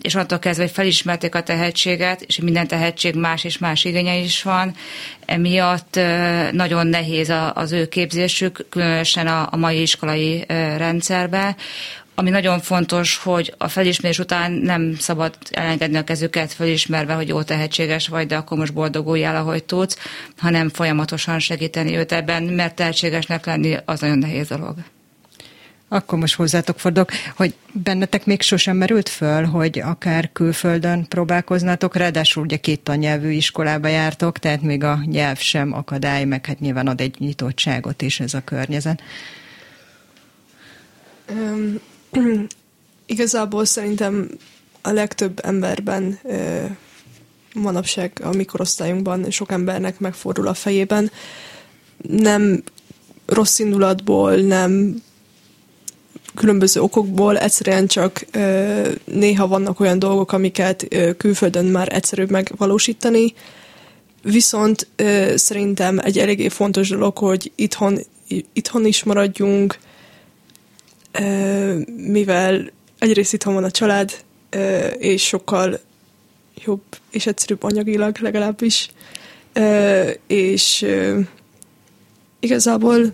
[0.02, 4.42] és onnantól kezdve, hogy felismerték a tehetséget, és minden tehetség más és más igénye is
[4.42, 4.74] van,
[5.26, 6.00] emiatt
[6.52, 10.44] nagyon nehéz az ő képzésük, különösen a, mai iskolai
[10.76, 11.56] rendszerbe,
[12.18, 17.42] ami nagyon fontos, hogy a felismerés után nem szabad elengedni a kezüket felismerve, hogy jó
[17.42, 19.98] tehetséges vagy, de akkor most boldoguljál, ahogy tudsz,
[20.38, 24.74] hanem folyamatosan segíteni őt ebben, mert tehetségesnek lenni az nagyon nehéz dolog.
[25.88, 32.42] Akkor most hozzátok fordulok, hogy bennetek még sosem merült föl, hogy akár külföldön próbálkoznátok, ráadásul
[32.42, 37.00] ugye két tannyelvű iskolába jártok, tehát még a nyelv sem akadály, meg hát nyilván ad
[37.00, 39.02] egy nyitottságot is ez a környezet.
[41.30, 41.80] Um,
[43.06, 44.28] igazából szerintem
[44.82, 46.70] a legtöbb emberben uh,
[47.54, 51.10] manapság a mikorosztályunkban sok embernek megfordul a fejében.
[52.08, 52.62] Nem
[53.26, 55.02] rossz indulatból, nem
[56.38, 58.26] különböző okokból egyszerűen csak
[59.04, 63.34] néha vannak olyan dolgok, amiket külföldön már egyszerűbb megvalósítani,
[64.22, 64.86] viszont
[65.34, 67.98] szerintem egy eléggé fontos dolog, hogy itthon,
[68.52, 69.78] itthon is maradjunk,
[71.96, 74.12] mivel egyrészt itthon van a család,
[74.98, 75.80] és sokkal
[76.64, 78.90] jobb és egyszerűbb anyagilag legalábbis,
[80.26, 80.86] és
[82.40, 83.12] igazából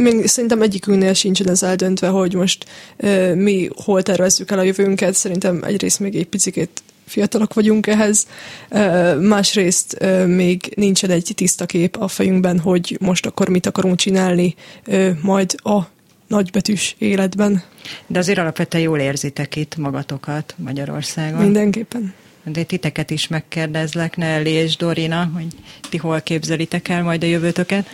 [0.00, 2.64] még szerintem egyikünknél sincsen ez eldöntve, hogy most
[2.98, 5.14] uh, mi hol tervezzük el a jövőnket.
[5.14, 8.26] Szerintem egyrészt még egy picit fiatalok vagyunk ehhez,
[8.70, 13.96] uh, másrészt uh, még nincsen egy tiszta kép a fejünkben, hogy most akkor mit akarunk
[13.96, 14.54] csinálni
[14.86, 15.80] uh, majd a
[16.26, 17.62] nagybetűs életben.
[18.06, 21.42] De azért alapvetően jól érzitek itt magatokat Magyarországon.
[21.42, 22.14] Mindenképpen.
[22.44, 25.46] De titeket is megkérdezlek, Nelly és Dorina, hogy
[25.88, 27.86] ti hol képzelitek el majd a jövőtöket?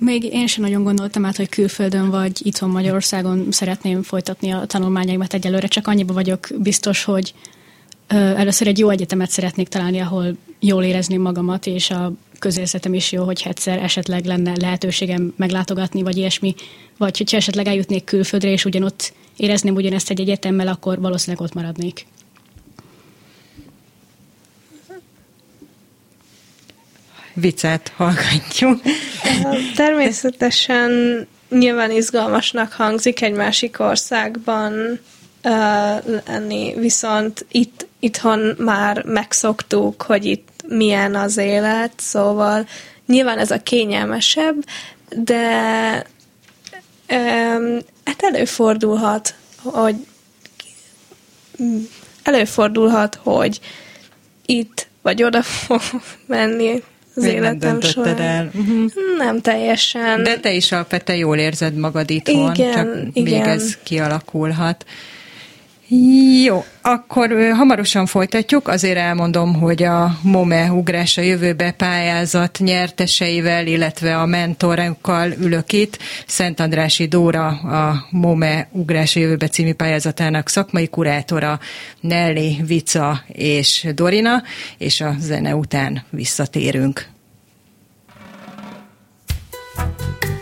[0.00, 5.34] Még én sem nagyon gondoltam át, hogy külföldön vagy itthon Magyarországon szeretném folytatni a tanulmányaimat
[5.34, 7.34] egyelőre, csak annyiba vagyok biztos, hogy
[8.08, 13.12] ö, először egy jó egyetemet szeretnék találni, ahol jól érezném magamat, és a közérzetem is
[13.12, 16.54] jó, hogy egyszer esetleg lenne lehetőségem meglátogatni, vagy ilyesmi,
[16.96, 22.06] vagy hogyha esetleg eljutnék külföldre, és ugyanott érezném ugyanezt egy egyetemmel, akkor valószínűleg ott maradnék.
[27.36, 28.80] Viccet hallgatjuk.
[29.74, 30.90] Természetesen
[31.48, 34.72] nyilván izgalmasnak hangzik egy másik országban
[35.44, 42.66] uh, lenni, viszont itt itthon már megszoktuk, hogy itt milyen az élet, szóval
[43.06, 44.64] nyilván ez a kényelmesebb,
[45.08, 45.46] de
[47.10, 49.94] um, hát előfordulhat, hogy
[52.22, 53.60] előfordulhat, hogy
[54.46, 55.80] itt vagy oda fog
[56.26, 56.82] menni
[57.16, 58.20] az Még életem nem során.
[58.20, 58.50] el.
[58.54, 58.90] Uh-huh.
[59.18, 60.22] Nem teljesen.
[60.22, 63.32] De te is alapvetően jól érzed magad itthon, igen, csak igen.
[63.40, 64.84] még ez kialakulhat.
[66.44, 68.68] Jó, akkor hamarosan folytatjuk.
[68.68, 75.98] Azért elmondom, hogy a MOME ugrás a jövőbe pályázat nyerteseivel, illetve a mentorukkal ülök itt.
[76.26, 81.60] Szent Andrási Dóra, a MOME ugrás a jövőbe című pályázatának szakmai kurátora,
[82.00, 84.42] Nelly, Vica és Dorina,
[84.78, 87.14] és a zene után visszatérünk.
[89.76, 90.35] fish.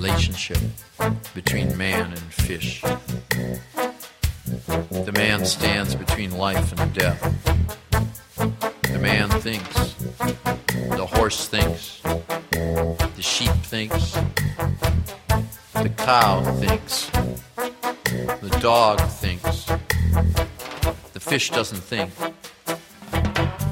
[0.00, 0.56] Relationship
[1.34, 2.80] between man and fish.
[5.06, 7.20] The man stands between life and death.
[8.82, 9.94] The man thinks.
[10.96, 12.00] The horse thinks.
[12.00, 14.16] The sheep thinks.
[15.74, 17.10] The cow thinks.
[18.40, 19.66] The dog thinks.
[21.12, 22.10] The fish doesn't think.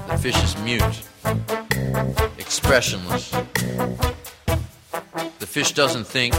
[0.09, 1.01] The fish is mute,
[2.39, 3.33] expressionless.
[5.49, 6.35] The fish doesn't think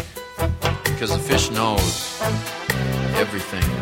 [0.84, 2.22] because the fish knows
[3.16, 3.79] everything.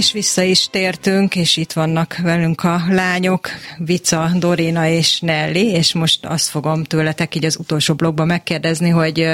[0.00, 3.48] És vissza is tértünk, és itt vannak velünk a lányok,
[3.78, 9.28] Vica, Dorina és Nelly, és most azt fogom tőletek így az utolsó blogban megkérdezni, hogy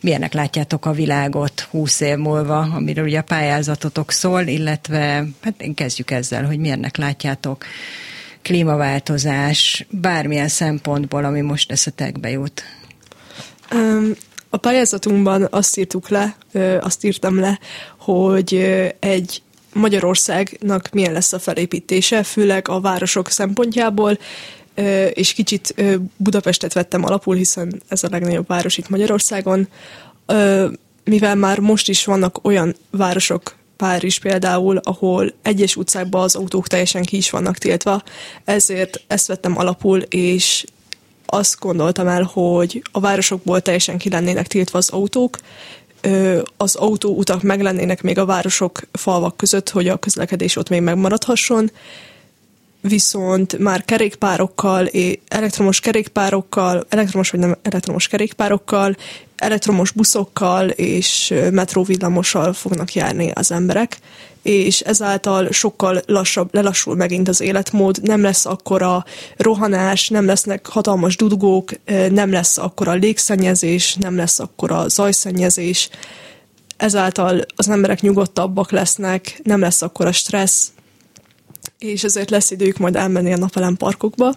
[0.00, 6.10] milyenek látjátok a világot 20 év múlva, amiről ugye a pályázatotok szól, illetve hát kezdjük
[6.10, 7.64] ezzel, hogy milyennek látjátok
[8.42, 12.62] klímaváltozás, bármilyen szempontból, ami most eszetekbe jut.
[13.70, 14.14] Öm,
[14.50, 16.36] A pályázatunkban azt írtuk le,
[16.80, 17.58] azt írtam le,
[17.98, 18.54] hogy
[18.98, 19.42] egy
[19.74, 24.18] Magyarországnak milyen lesz a felépítése, főleg a városok szempontjából,
[25.12, 25.74] és kicsit
[26.16, 29.68] Budapestet vettem alapul, hiszen ez a legnagyobb város itt Magyarországon.
[31.04, 37.02] Mivel már most is vannak olyan városok, Párizs például, ahol egyes utcákban az autók teljesen
[37.02, 38.02] ki is vannak tiltva,
[38.44, 40.64] ezért ezt vettem alapul, és
[41.26, 45.38] azt gondoltam el, hogy a városokból teljesen ki lennének tiltva az autók,
[46.56, 51.70] az autóutak meg lennének még a városok falvak között, hogy a közlekedés ott még megmaradhasson,
[52.80, 54.88] viszont már kerékpárokkal,
[55.28, 58.96] elektromos kerékpárokkal, elektromos vagy nem elektromos kerékpárokkal,
[59.44, 63.98] elektromos buszokkal és metróvillamossal fognak járni az emberek,
[64.42, 69.04] és ezáltal sokkal lassabb, lelassul megint az életmód, nem lesz akkora
[69.36, 71.70] rohanás, nem lesznek hatalmas dudgók,
[72.10, 75.88] nem lesz akkora légszennyezés, nem lesz akkora zajszennyezés,
[76.76, 80.72] ezáltal az emberek nyugodtabbak lesznek, nem lesz akkora stressz,
[81.78, 84.34] és ezért lesz időjük majd elmenni a napelem parkokba,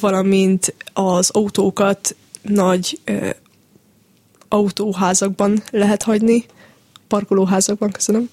[0.00, 3.00] valamint az autókat nagy
[4.48, 6.44] autóházakban lehet hagyni,
[7.08, 8.28] parkolóházakban, köszönöm,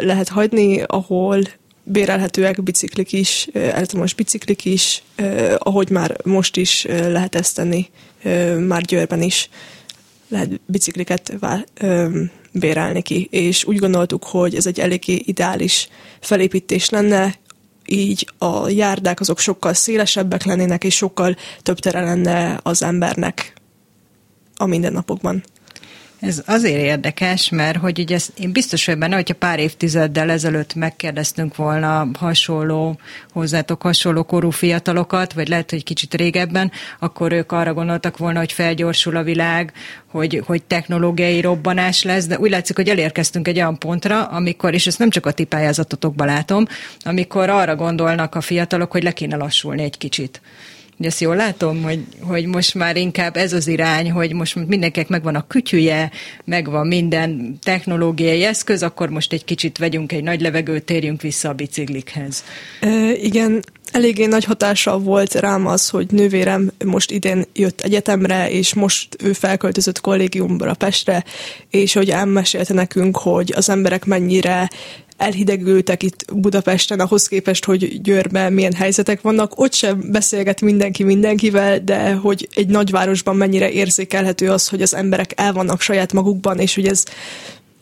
[0.00, 1.42] lehet hagyni, ahol
[1.82, 5.02] bérelhetőek biciklik is, elektromos biciklik is,
[5.58, 7.90] ahogy már most is lehet ezt tenni,
[8.66, 9.48] már Győrben is.
[10.28, 11.34] Lehet bicikliket
[12.52, 15.88] bérelni ki, és úgy gondoltuk, hogy ez egy eléggé ideális
[16.20, 17.34] felépítés lenne,
[17.86, 23.52] így a járdák azok sokkal szélesebbek lennének, és sokkal több tere lenne az embernek
[24.58, 25.42] a mindennapokban.
[26.20, 31.56] Ez azért érdekes, mert hogy ugye én biztos vagyok benne, hogyha pár évtizeddel ezelőtt megkérdeztünk
[31.56, 32.98] volna hasonló,
[33.32, 38.52] hozzátok hasonló korú fiatalokat, vagy lehet, hogy kicsit régebben, akkor ők arra gondoltak volna, hogy
[38.52, 39.72] felgyorsul a világ,
[40.10, 44.86] hogy, hogy technológiai robbanás lesz, de úgy látszik, hogy elérkeztünk egy olyan pontra, amikor, és
[44.86, 45.48] ezt nem csak a ti
[46.16, 46.66] látom,
[47.00, 50.40] amikor arra gondolnak a fiatalok, hogy le kéne lassulni egy kicsit.
[51.00, 55.34] Ezt jól látom, hogy, hogy most már inkább ez az irány, hogy most mindenkinek megvan
[55.34, 56.10] a kütyüje,
[56.44, 61.52] megvan minden technológiai eszköz, akkor most egy kicsit vegyünk egy nagy levegőt, térjünk vissza a
[61.52, 62.44] biciklikhez.
[62.80, 68.74] E, igen, eléggé nagy hatással volt rám az, hogy nővérem most idén jött egyetemre, és
[68.74, 71.24] most ő felköltözött kollégiumra Pestre,
[71.70, 74.68] és hogy elmesélte nekünk, hogy az emberek mennyire
[75.18, 79.60] elhidegültek itt Budapesten ahhoz képest, hogy Győrben milyen helyzetek vannak.
[79.60, 85.32] Ott sem beszélget mindenki mindenkivel, de hogy egy nagyvárosban mennyire érzékelhető az, hogy az emberek
[85.36, 87.04] el vannak saját magukban, és hogy ez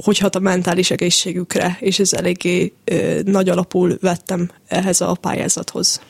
[0.05, 6.01] hogy hat a mentális egészségükre, és ez eléggé ö, nagy alapul vettem ehhez a pályázathoz.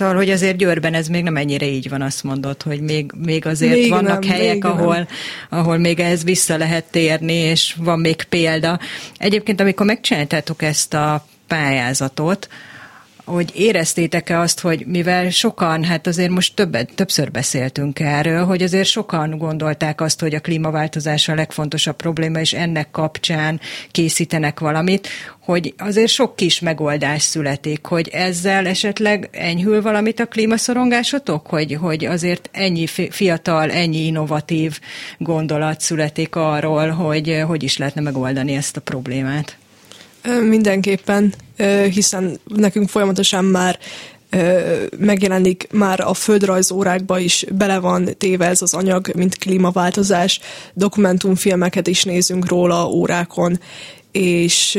[0.00, 3.46] Szóval, hogy azért Győrben ez még nem ennyire így van, azt mondod, hogy még, még
[3.46, 5.06] azért még vannak nem, helyek, még ahol, nem.
[5.48, 8.78] ahol még ehhez vissza lehet térni, és van még példa.
[9.16, 12.48] Egyébként, amikor megcsináltátok ezt a pályázatot,
[13.30, 18.88] hogy éreztétek-e azt, hogy mivel sokan, hát azért most többet, többször beszéltünk erről, hogy azért
[18.88, 23.60] sokan gondolták azt, hogy a klímaváltozás a legfontosabb probléma, és ennek kapcsán
[23.90, 25.08] készítenek valamit,
[25.44, 32.04] hogy azért sok kis megoldás születik, hogy ezzel esetleg enyhül valamit a klímaszorongásotok, hogy, hogy
[32.04, 34.78] azért ennyi fiatal, ennyi innovatív
[35.18, 39.59] gondolat születik arról, hogy hogy is lehetne megoldani ezt a problémát.
[40.42, 41.34] Mindenképpen,
[41.90, 43.78] hiszen nekünk folyamatosan már
[44.98, 50.40] megjelenik már a földrajzórákba is bele van téve ez az anyag, mint klímaváltozás.
[50.74, 53.60] Dokumentumfilmeket is nézünk róla órákon,
[54.12, 54.78] és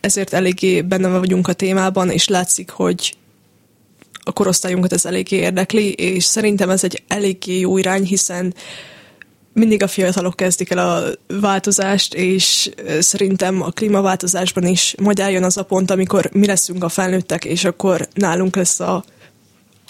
[0.00, 3.14] ezért eléggé benne vagyunk a témában, és látszik, hogy
[4.24, 8.54] a korosztályunkat ez eléggé érdekli, és szerintem ez egy eléggé jó irány, hiszen
[9.52, 11.02] mindig a fiatalok kezdik el a
[11.40, 16.88] változást, és szerintem a klímaváltozásban is majd eljön az a pont, amikor mi leszünk a
[16.88, 19.04] felnőttek, és akkor nálunk lesz a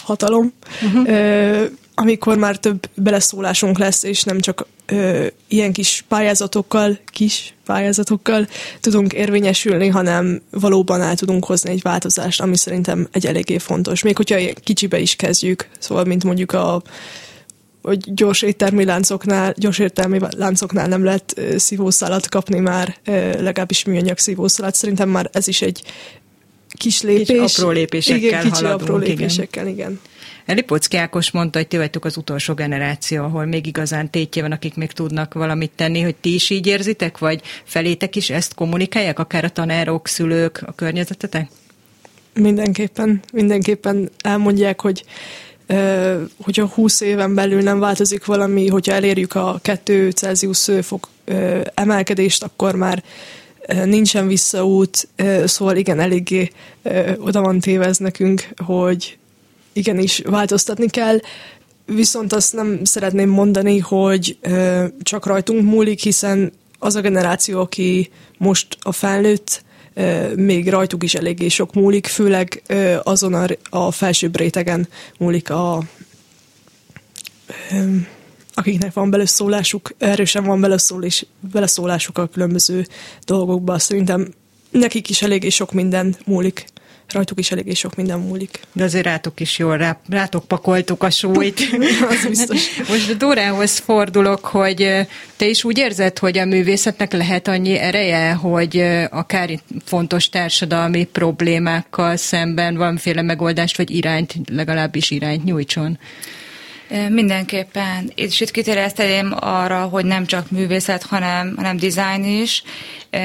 [0.03, 0.53] hatalom,
[0.83, 1.65] uh-huh.
[1.95, 8.47] amikor már több beleszólásunk lesz, és nem csak ö, ilyen kis pályázatokkal, kis pályázatokkal
[8.79, 14.01] tudunk érvényesülni, hanem valóban el tudunk hozni egy változást, ami szerintem egy eléggé fontos.
[14.01, 16.81] Még hogyha kicsibe is kezdjük, szóval mint mondjuk a
[17.81, 22.97] hogy gyors éttermi láncoknál, gyors értelmi láncoknál nem lehet szívószalat kapni már,
[23.39, 24.75] legalábbis műanyag szívószalat.
[24.75, 25.83] Szerintem már ez is egy
[26.77, 27.27] kis lépés.
[27.27, 29.77] Kicsi apró lépésekkel igen, kicsi haladunk, apró lépésekkel, igen.
[29.77, 29.99] igen.
[30.45, 34.75] Lipocki Ákos mondta, hogy ti vagytok az utolsó generáció, ahol még igazán tétje van, akik
[34.75, 39.43] még tudnak valamit tenni, hogy ti is így érzitek, vagy felétek is ezt kommunikálják, akár
[39.43, 41.49] a tanárok, szülők, a környezetetek?
[42.33, 45.03] Mindenképpen, mindenképpen elmondják, hogy
[46.43, 51.07] hogyha 20 éven belül nem változik valami, hogyha elérjük a 2 Celsius fok
[51.73, 53.03] emelkedést, akkor már
[53.85, 55.07] nincsen visszaút,
[55.45, 56.51] szóval igen, eléggé
[57.17, 59.17] oda van tévez nekünk, hogy
[59.73, 61.19] igenis változtatni kell,
[61.85, 64.37] viszont azt nem szeretném mondani, hogy
[65.01, 69.63] csak rajtunk múlik, hiszen az a generáció, aki most a felnőtt,
[70.35, 72.61] még rajtuk is eléggé sok múlik, főleg
[73.03, 74.87] azon a, a felsőbb rétegen
[75.17, 75.83] múlik a
[78.53, 82.87] akiknek van beleszólásuk, erősen van beleszólás, beleszólásuk a különböző
[83.25, 83.79] dolgokba.
[83.79, 84.33] Szerintem
[84.69, 86.65] nekik is eléggé sok minden múlik
[87.13, 88.59] rajtuk is eléggé sok minden múlik.
[88.73, 91.59] De azért rátok is jól, rá, rátok pakoltuk a súlyt.
[92.09, 92.77] Az biztos.
[92.89, 98.83] Most Dórához fordulok, hogy te is úgy érzed, hogy a művészetnek lehet annyi ereje, hogy
[99.09, 99.49] akár
[99.85, 105.99] fontos társadalmi problémákkal szemben valamiféle megoldást vagy irányt, legalábbis irányt nyújtson?
[107.09, 108.11] Mindenképpen.
[108.15, 112.63] És itt kiterjeszteném arra, hogy nem csak művészet, hanem, hanem design is,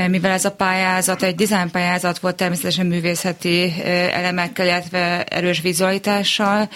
[0.08, 3.72] mivel ez a pályázat egy design pályázat volt természetesen művészeti
[4.12, 6.68] elemekkel, illetve erős vizualitással,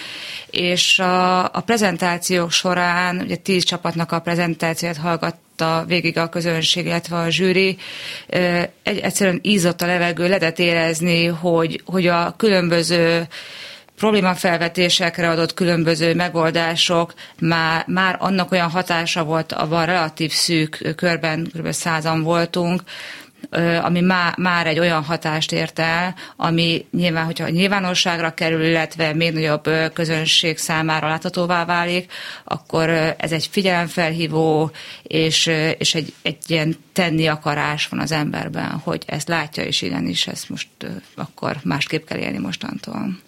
[0.49, 7.17] és a, a prezentációk során, ugye tíz csapatnak a prezentációt hallgatta végig a közönség, illetve
[7.17, 7.77] a zsűri,
[8.83, 13.27] egy, egyszerűen ízott a levegő, lehetett érezni, hogy, hogy a különböző
[14.01, 21.71] problémafelvetésekre adott különböző megoldások, már, már annak olyan hatása volt, abban relatív szűk körben, kb.
[21.71, 22.81] százan voltunk,
[23.81, 29.33] ami má, már egy olyan hatást ért el, ami nyilván, hogyha nyilvánosságra kerül, illetve még
[29.33, 32.11] nagyobb közönség számára láthatóvá válik,
[32.43, 34.71] akkor ez egy figyelemfelhívó,
[35.03, 40.27] és, és egy, egy ilyen tenni akarás van az emberben, hogy ezt látja, és igenis
[40.27, 40.67] ezt most
[41.15, 43.19] akkor másképp kell élni mostantól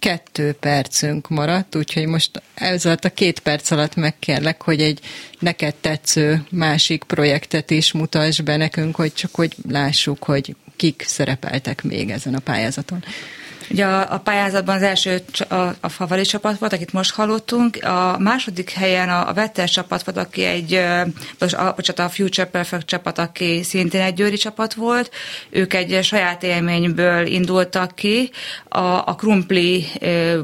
[0.00, 5.00] kettő percünk maradt, úgyhogy most ez alatt a két perc alatt megkérlek, hogy egy
[5.38, 11.82] neked tetsző másik projektet is mutass be nekünk, hogy csak hogy lássuk, hogy kik szerepeltek
[11.82, 13.04] még ezen a pályázaton.
[13.70, 18.16] Ugye a, a pályázatban az első a, a Favali csapat volt, akit most hallottunk, a
[18.18, 20.80] második helyen a, a Vettes csapat volt, aki egy,
[21.38, 25.10] most a, a Future Perfect csapat, aki szintén egy győri csapat volt.
[25.50, 28.30] Ők egy saját élményből indultak ki,
[28.68, 29.86] a, a krumpli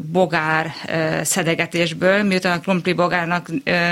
[0.02, 0.74] bogár
[1.22, 3.48] szedegetésből, miután a krumpli bogárnak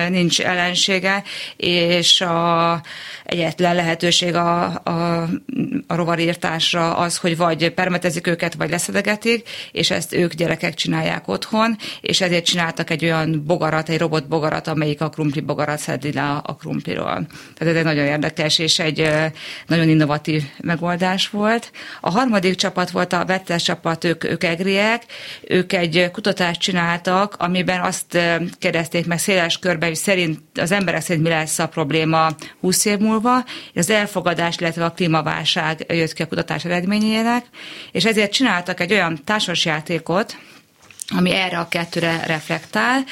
[0.08, 1.22] nincs ellensége,
[1.56, 2.80] és a,
[3.24, 5.22] egyetlen lehetőség a, a,
[5.86, 11.28] a rovarírtásra az, hogy vagy permetezik őket, vagy leszedegetik, szeretik, és ezt ők gyerekek csinálják
[11.28, 16.12] otthon, és ezért csináltak egy olyan bogarat, egy robot bogarat, amelyik a krumpli bogarat szedi
[16.12, 17.26] le a krumpliról.
[17.54, 19.10] Tehát ez egy nagyon érdekes és egy
[19.66, 21.70] nagyon innovatív megoldás volt.
[22.00, 25.02] A harmadik csapat volt a vettes csapat, ők, ők egriek,
[25.48, 28.18] ők egy kutatást csináltak, amiben azt
[28.58, 32.98] kérdezték meg széles körben, hogy szerint az emberek szerint mi lesz a probléma 20 év
[32.98, 33.44] múlva,
[33.74, 37.44] az elfogadás, illetve a klímaválság jött ki a kutatás eredményének,
[37.92, 40.36] és ezért csináltak egy olyan társasjátékot,
[41.08, 43.04] ami erre a kettőre reflektál.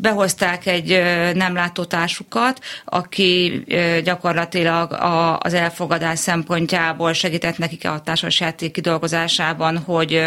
[0.00, 1.02] Behozták egy
[1.34, 1.84] nem látó
[2.84, 3.64] aki
[4.04, 4.96] gyakorlatilag
[5.38, 10.22] az elfogadás szempontjából segített nekik a társasjáték kidolgozásában, hogy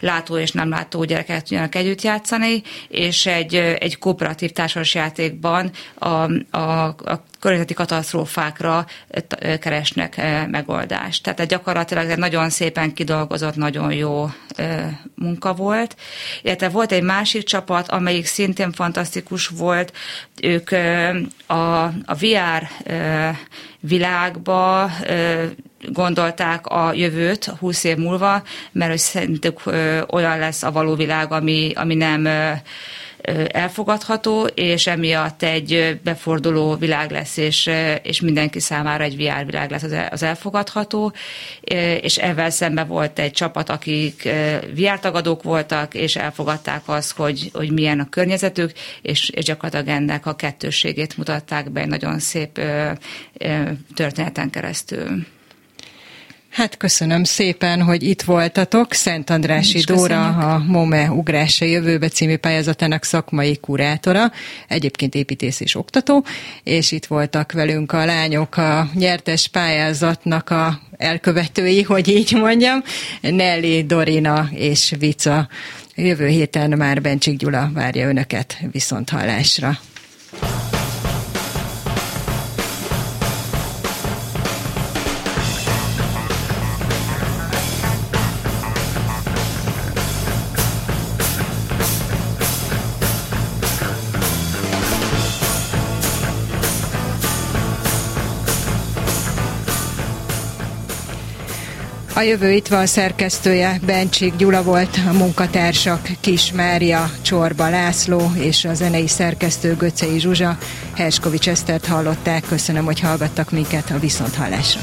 [0.00, 6.06] látó és nem látó gyerekek tudjanak együtt játszani, és egy, egy kooperatív társasjátékban a,
[6.56, 8.86] a, a környezeti katasztrófákra
[9.60, 10.20] keresnek
[10.50, 11.22] megoldást.
[11.22, 14.30] Tehát gyakorlatilag egy nagyon szépen kidolgozott, nagyon jó
[15.14, 15.96] munka volt.
[16.42, 19.92] Illetve volt egy másik csapat, amelyik szintén fantasztikus volt.
[20.42, 20.70] Ők
[21.46, 22.68] a, a VR
[23.80, 24.90] világba
[25.88, 29.60] gondolták a jövőt 20 év múlva, mert hogy szerintük
[30.10, 32.28] olyan lesz a való világ, ami, ami nem
[33.48, 37.70] elfogadható, és emiatt egy beforduló világ lesz, és,
[38.02, 41.12] és mindenki számára egy VR világ lesz az elfogadható,
[42.00, 44.28] és ezzel szemben volt egy csapat, akik
[44.74, 50.26] VR tagadók voltak, és elfogadták azt, hogy, hogy milyen a környezetük, és, és gyakorlatilag ennek
[50.26, 52.60] a kettőségét mutatták be egy nagyon szép
[53.94, 55.26] történeten keresztül.
[56.50, 58.92] Hát köszönöm szépen, hogy itt voltatok.
[58.92, 64.32] Szent Andrási Dóra, a MOME Ugrása Jövőbe című pályázatának szakmai kurátora,
[64.68, 66.24] egyébként építész és oktató,
[66.64, 72.82] és itt voltak velünk a lányok a nyertes pályázatnak a elkövetői, hogy így mondjam,
[73.20, 75.48] Nelly, Dorina és Vica.
[75.94, 79.78] Jövő héten már Bencsik Gyula várja önöket viszont hallásra.
[102.20, 108.64] A jövő itt van szerkesztője, Bencsik Gyula volt, a munkatársak Kis Mária, Csorba László és
[108.64, 110.58] a zenei szerkesztő Göcei Zsuzsa.
[110.96, 114.80] Herskovics Esztert hallották, köszönöm, hogy hallgattak minket a Viszonthallásra.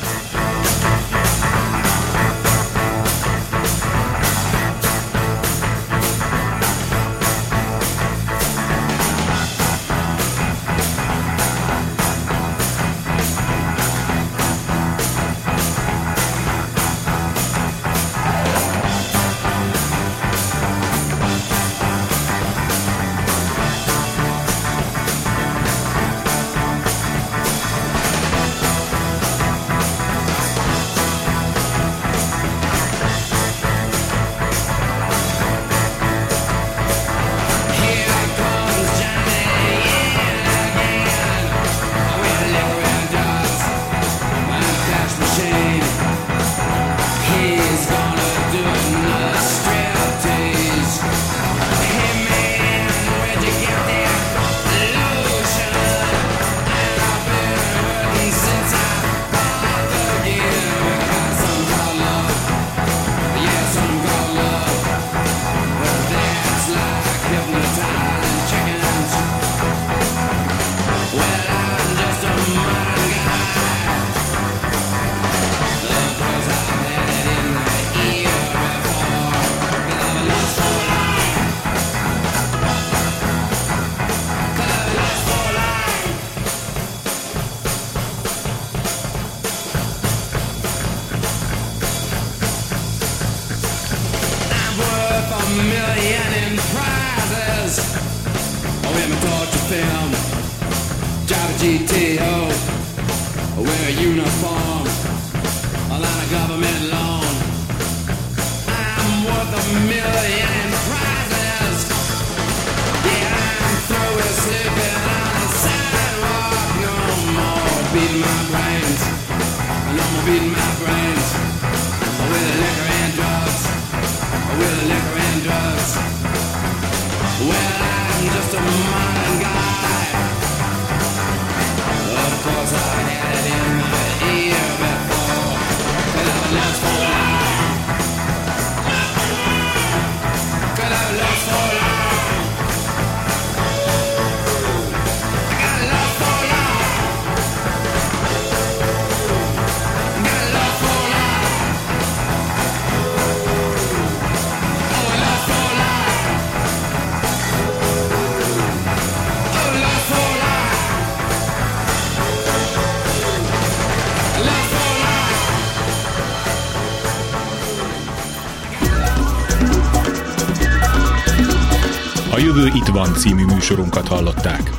[172.88, 174.72] Itt van című műsorunkat hallották.